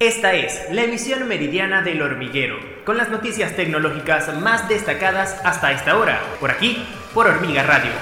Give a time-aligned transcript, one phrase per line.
[0.00, 5.96] Esta es la emisión meridiana del hormiguero, con las noticias tecnológicas más destacadas hasta esta
[5.96, 6.84] hora, por aquí,
[7.14, 7.92] por Hormiga Radio.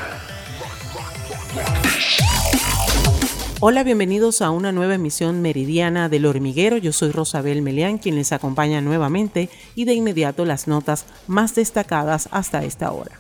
[3.60, 6.79] Hola, bienvenidos a una nueva emisión meridiana del hormiguero.
[6.79, 12.27] Yo soy Rosabel Meleán, quien les acompaña nuevamente y de inmediato las notas más destacadas
[12.32, 13.12] hasta esta hora.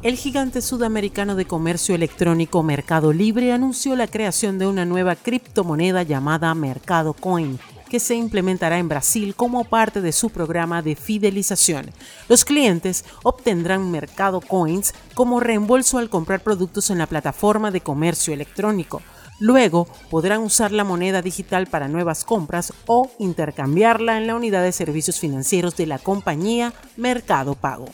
[0.00, 6.04] El gigante sudamericano de comercio electrónico Mercado Libre anunció la creación de una nueva criptomoneda
[6.04, 7.58] llamada Mercado Coin
[7.90, 11.90] que se implementará en Brasil como parte de su programa de fidelización.
[12.28, 18.32] Los clientes obtendrán Mercado Coins como reembolso al comprar productos en la plataforma de comercio
[18.32, 19.02] electrónico.
[19.40, 24.72] Luego podrán usar la moneda digital para nuevas compras o intercambiarla en la unidad de
[24.72, 27.86] servicios financieros de la compañía Mercado Pago.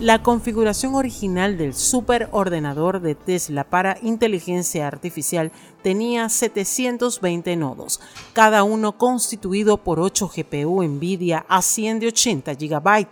[0.00, 8.00] La configuración original del superordenador de Tesla para inteligencia artificial tenía 720 nodos,
[8.32, 13.06] cada uno constituido por 8 GPU NVIDIA a 180 GB.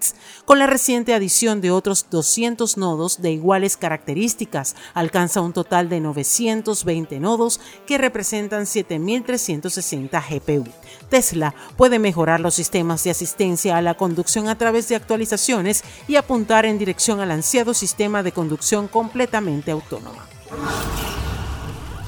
[0.47, 6.01] Con la reciente adición de otros 200 nodos de iguales características, alcanza un total de
[6.01, 10.65] 920 nodos que representan 7360 GPU.
[11.11, 16.17] Tesla puede mejorar los sistemas de asistencia a la conducción a través de actualizaciones y
[16.17, 20.27] apuntar en dirección al ansiado sistema de conducción completamente autónoma.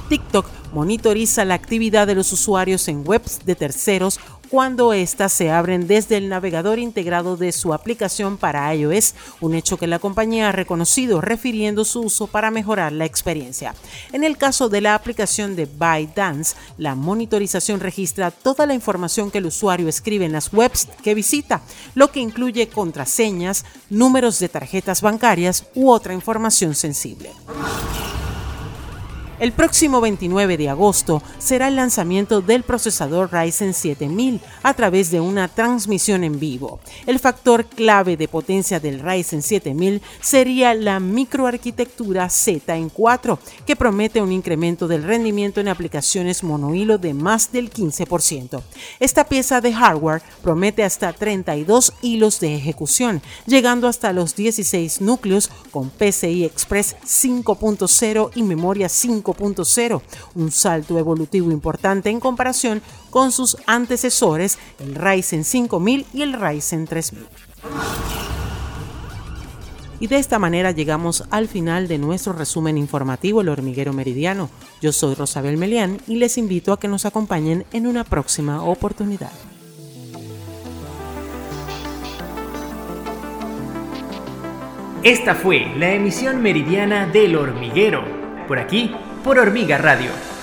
[0.08, 4.18] TikTok monitoriza la actividad de los usuarios en webs de terceros
[4.50, 9.76] cuando éstas se abren desde el navegador integrado de su aplicación para iOS, un hecho
[9.76, 13.76] que la compañía ha reconocido refiriendo su uso para mejorar la experiencia.
[14.12, 19.38] En el caso de la aplicación de ByteDance, la monitorización registra toda la información que
[19.38, 21.62] el usuario escribe en las webs que visita,
[21.94, 27.30] lo que incluye contraseñas, números de tarjetas bancarias u otra información sensible.
[29.40, 35.18] El próximo 29 de agosto será el lanzamiento del procesador Ryzen 7000 a través de
[35.18, 36.78] una transmisión en vivo.
[37.06, 43.76] El factor clave de potencia del Ryzen 7000 sería la microarquitectura Z en 4, que
[43.76, 48.60] promete un incremento del rendimiento en aplicaciones monohilo de más del 15%.
[48.98, 55.50] Esta pieza de hardware promete hasta 32 hilos de ejecución, llegando hasta los 16 núcleos
[55.70, 59.29] con PCI Express 5.0 y memoria 5
[60.34, 66.86] un salto evolutivo importante en comparación con sus antecesores, el Ryzen 5000 y el Ryzen
[66.86, 67.26] 3000.
[70.00, 74.48] Y de esta manera llegamos al final de nuestro resumen informativo El Hormiguero Meridiano.
[74.80, 79.30] Yo soy Rosabel Melián y les invito a que nos acompañen en una próxima oportunidad.
[85.02, 88.02] Esta fue la emisión meridiana del Hormiguero.
[88.46, 88.90] Por aquí
[89.22, 90.39] por Hormiga Radio.